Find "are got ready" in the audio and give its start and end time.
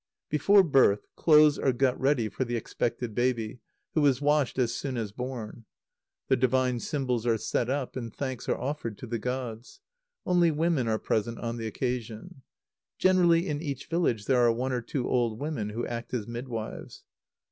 1.59-2.27